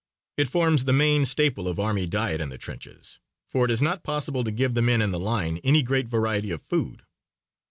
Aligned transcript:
It 0.35 0.47
forms 0.49 0.85
the 0.85 0.93
main 0.93 1.25
staple 1.27 1.67
of 1.67 1.79
army 1.79 2.07
diet 2.07 2.41
in 2.41 2.49
the 2.49 2.57
trenches, 2.57 3.19
for 3.47 3.65
it 3.65 3.69
is 3.69 3.83
not 3.83 4.01
possible 4.01 4.43
to 4.43 4.49
give 4.49 4.73
the 4.73 4.81
men 4.81 4.99
in 4.99 5.11
the 5.11 5.19
line 5.19 5.59
any 5.63 5.83
great 5.83 6.07
variety 6.07 6.49
of 6.49 6.63
food. 6.63 7.03